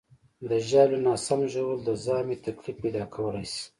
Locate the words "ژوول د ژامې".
1.53-2.35